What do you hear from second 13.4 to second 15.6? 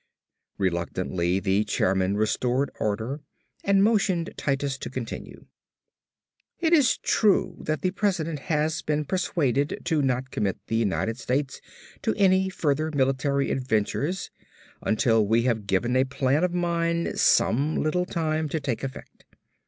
adventures until we